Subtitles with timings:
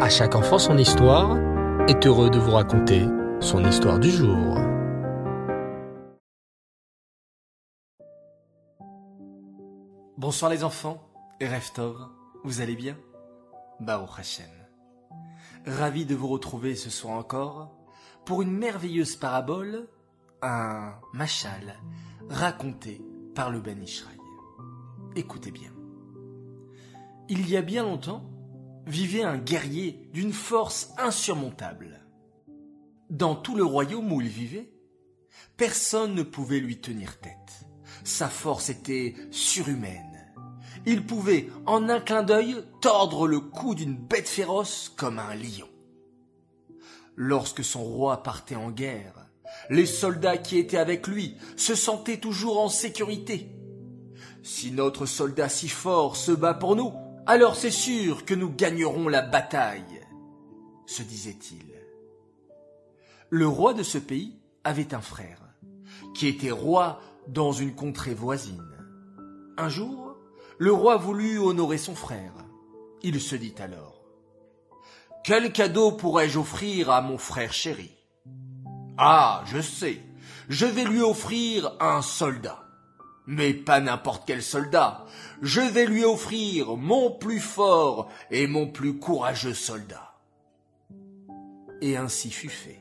[0.00, 1.38] À chaque enfant son histoire
[1.88, 3.06] est heureux de vous raconter
[3.40, 4.58] son histoire du jour.
[10.18, 11.00] Bonsoir les enfants,
[11.40, 12.08] Reftov,
[12.42, 12.96] vous allez bien?
[13.78, 14.50] Baruch Hashem.
[15.64, 17.70] Ravi de vous retrouver ce soir encore
[18.24, 19.86] pour une merveilleuse parabole,
[20.42, 21.76] un machal
[22.28, 23.00] raconté
[23.36, 24.18] par le Ben Israël.
[25.14, 25.70] Écoutez bien.
[27.28, 28.24] Il y a bien longtemps,
[28.86, 32.00] vivait un guerrier d'une force insurmontable.
[33.10, 34.70] Dans tout le royaume où il vivait,
[35.56, 37.66] personne ne pouvait lui tenir tête.
[38.02, 40.32] Sa force était surhumaine.
[40.86, 45.68] Il pouvait, en un clin d'œil, tordre le cou d'une bête féroce comme un lion.
[47.16, 49.28] Lorsque son roi partait en guerre,
[49.70, 53.48] les soldats qui étaient avec lui se sentaient toujours en sécurité.
[54.42, 56.92] Si notre soldat si fort se bat pour nous,
[57.26, 60.02] alors c'est sûr que nous gagnerons la bataille,
[60.86, 61.72] se disait-il.
[63.30, 65.40] Le roi de ce pays avait un frère,
[66.14, 68.62] qui était roi dans une contrée voisine.
[69.56, 70.16] Un jour,
[70.58, 72.32] le roi voulut honorer son frère.
[73.02, 74.02] Il se dit alors,
[75.24, 77.90] Quel cadeau pourrais-je offrir à mon frère chéri
[78.98, 80.00] Ah, je sais,
[80.48, 82.63] je vais lui offrir un soldat.
[83.26, 85.06] Mais pas n'importe quel soldat.
[85.40, 90.14] Je vais lui offrir mon plus fort et mon plus courageux soldat.
[91.80, 92.80] Et ainsi fut fait.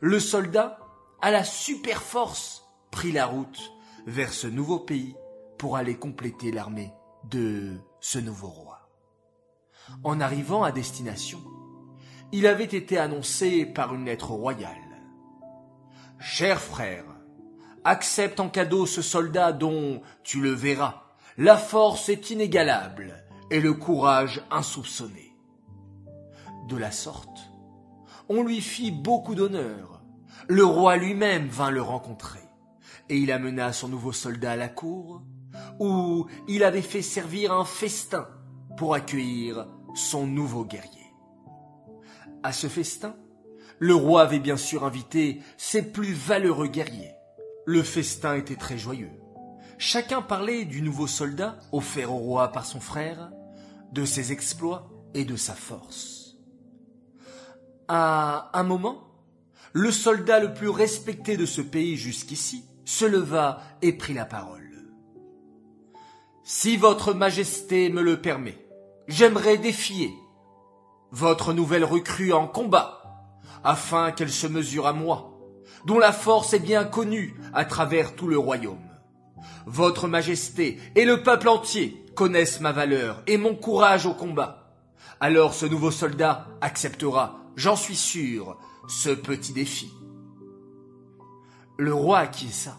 [0.00, 0.78] Le soldat,
[1.20, 3.72] à la super force, prit la route
[4.06, 5.14] vers ce nouveau pays
[5.58, 6.92] pour aller compléter l'armée
[7.28, 8.88] de ce nouveau roi.
[10.04, 11.42] En arrivant à destination,
[12.32, 14.74] il avait été annoncé par une lettre royale.
[16.18, 17.04] Cher frère,
[17.84, 21.02] accepte en cadeau ce soldat dont, tu le verras,
[21.38, 25.34] la force est inégalable et le courage insoupçonné.
[26.68, 27.50] De la sorte,
[28.28, 30.02] on lui fit beaucoup d'honneur.
[30.46, 32.40] Le roi lui-même vint le rencontrer,
[33.08, 35.22] et il amena son nouveau soldat à la cour,
[35.78, 38.28] où il avait fait servir un festin
[38.76, 41.14] pour accueillir son nouveau guerrier.
[42.42, 43.16] À ce festin,
[43.78, 47.14] le roi avait bien sûr invité ses plus valeureux guerriers,
[47.70, 49.12] le festin était très joyeux.
[49.78, 53.30] Chacun parlait du nouveau soldat offert au roi par son frère,
[53.92, 56.36] de ses exploits et de sa force.
[57.86, 59.04] À un moment,
[59.72, 64.90] le soldat le plus respecté de ce pays jusqu'ici se leva et prit la parole.
[66.42, 68.58] Si votre majesté me le permet,
[69.06, 70.12] j'aimerais défier
[71.12, 72.96] votre nouvelle recrue en combat,
[73.62, 75.29] afin qu'elle se mesure à moi
[75.84, 78.78] dont la force est bien connue à travers tout le royaume.
[79.66, 84.72] Votre Majesté et le peuple entier connaissent ma valeur et mon courage au combat.
[85.20, 88.58] Alors ce nouveau soldat acceptera, j'en suis sûr,
[88.88, 89.92] ce petit défi.
[91.78, 92.76] Le roi acquiesça,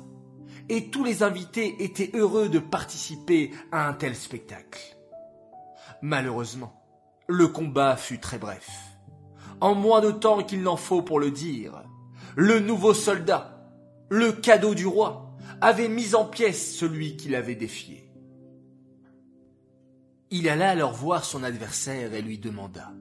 [0.69, 4.97] et tous les invités étaient heureux de participer à un tel spectacle.
[6.01, 6.81] Malheureusement,
[7.27, 8.69] le combat fut très bref.
[9.59, 11.80] En moins de temps qu'il n'en faut pour le dire,
[12.35, 13.69] le nouveau soldat,
[14.09, 18.09] le cadeau du roi, avait mis en pièces celui qui l'avait défié.
[20.29, 22.91] Il alla alors voir son adversaire et lui demanda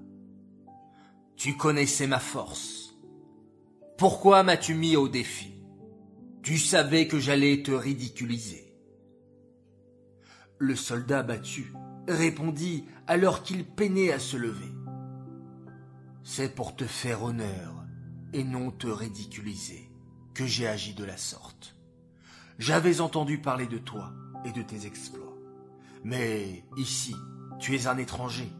[1.36, 2.94] Tu connaissais ma force.
[3.96, 5.54] Pourquoi m'as-tu mis au défi?
[6.42, 8.74] Tu savais que j'allais te ridiculiser.
[10.58, 11.72] Le soldat battu
[12.08, 14.72] répondit alors qu'il peinait à se lever.
[16.24, 17.79] C'est pour te faire honneur
[18.32, 19.90] et non te ridiculiser
[20.34, 21.76] que j'ai agi de la sorte.
[22.58, 24.12] J'avais entendu parler de toi
[24.44, 25.36] et de tes exploits.
[26.04, 27.14] Mais ici,
[27.58, 28.50] tu es un étranger.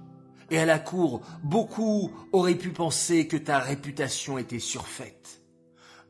[0.51, 5.43] Et à la cour, beaucoup auraient pu penser que ta réputation était surfaite.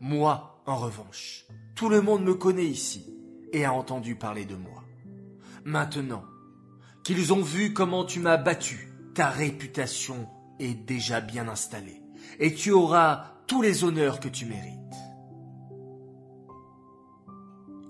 [0.01, 3.15] Moi, en revanche, tout le monde me connaît ici
[3.53, 4.83] et a entendu parler de moi.
[5.65, 6.25] Maintenant
[7.05, 10.29] qu'ils ont vu comment tu m'as battu, ta réputation
[10.59, 12.00] est déjà bien installée
[12.39, 14.77] et tu auras tous les honneurs que tu mérites.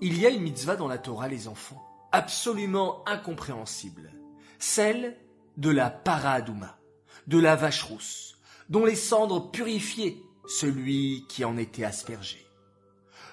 [0.01, 4.11] Il y a une mitzvah dans la Torah, les enfants, absolument incompréhensible,
[4.57, 5.17] celle
[5.57, 6.79] de la paradouma,
[7.27, 8.39] de la vache rousse,
[8.69, 10.17] dont les cendres purifiaient
[10.47, 12.45] celui qui en était aspergé.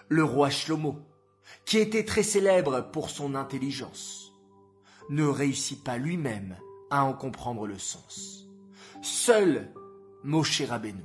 [0.09, 0.99] Le roi Shlomo,
[1.65, 4.33] qui était très célèbre pour son intelligence,
[5.09, 6.57] ne réussit pas lui-même
[6.91, 8.47] à en comprendre le sens.
[9.01, 9.73] Seul
[10.25, 11.05] Moshe Rabbeinu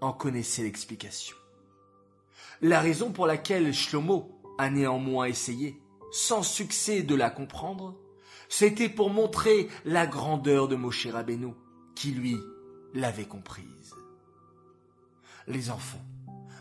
[0.00, 1.36] en connaissait l'explication.
[2.62, 5.80] La raison pour laquelle Shlomo a néanmoins essayé,
[6.10, 7.94] sans succès, de la comprendre,
[8.48, 11.52] c'était pour montrer la grandeur de Moshe Rabbeinu,
[11.94, 12.38] qui lui
[12.94, 13.94] l'avait comprise.
[15.46, 16.04] Les enfants,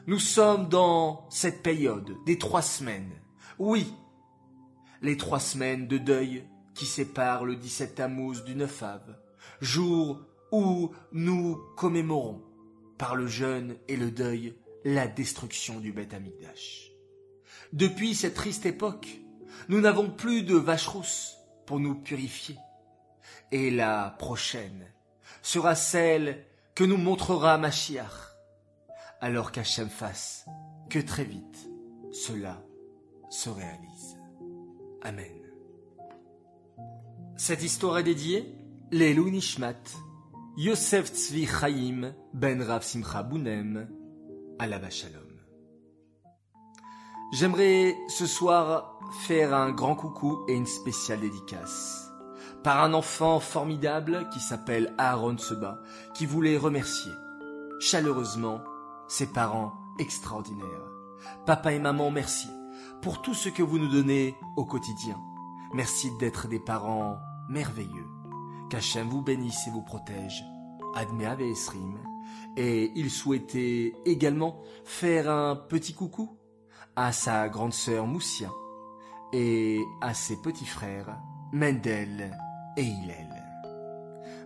[0.05, 3.13] nous sommes dans cette période des trois semaines.
[3.57, 3.93] Oui,
[5.01, 6.43] les trois semaines de deuil
[6.73, 9.17] qui séparent le 17 Tammuz du 9 Av,
[9.61, 10.19] jour
[10.61, 12.41] où nous commémorons
[12.97, 16.91] par le jeûne et le deuil la destruction du Beth Amikdash.
[17.73, 19.19] Depuis cette triste époque,
[19.67, 22.57] nous n'avons plus de vaches rousses pour nous purifier.
[23.51, 24.85] Et la prochaine
[25.41, 28.35] sera celle que nous montrera Machiach,
[29.21, 30.45] alors qu'Hachem fasse
[30.89, 31.69] que très vite
[32.11, 32.61] cela
[33.29, 34.17] se réalise.
[35.01, 35.41] Amen.
[37.37, 38.55] Cette histoire est dédiée
[38.91, 39.83] Lelou Nishmat,
[40.57, 43.89] Yosef Tzvi Chaim ben Rav Simcha Bounem,
[44.57, 45.21] Alava Shalom.
[47.33, 52.09] J'aimerais ce soir faire un grand coucou et une spéciale dédicace
[52.63, 55.81] par un enfant formidable qui s'appelle Aaron Seba,
[56.13, 57.11] qui voulait remercier
[57.81, 58.61] chaleureusement
[59.09, 60.89] ses parents extraordinaires.
[61.45, 62.47] Papa et maman, merci
[63.01, 65.19] pour tout ce que vous nous donnez au quotidien.
[65.73, 67.19] Merci d'être des parents
[67.49, 68.14] merveilleux.
[68.69, 70.43] Qu'Hachem vous bénisse et vous protège.
[70.95, 71.97] Admea Esrim.
[72.57, 76.37] Et il souhaitait également faire un petit coucou
[76.95, 78.49] à sa grande sœur Moussia
[79.33, 81.19] et à ses petits frères
[81.51, 82.37] Mendel
[82.77, 83.43] et Hillel.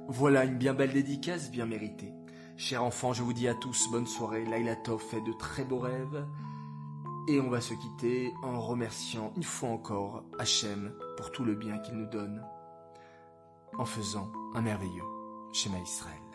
[0.07, 2.13] Voilà une bien belle dédicace, bien méritée.
[2.57, 4.43] Chers enfants, je vous dis à tous bonne soirée.
[4.45, 6.27] Laila Tov fait de très beaux rêves.
[7.27, 11.77] Et on va se quitter en remerciant une fois encore Hachem pour tout le bien
[11.77, 12.43] qu'il nous donne,
[13.77, 15.03] en faisant un merveilleux
[15.51, 16.28] schéma Israël.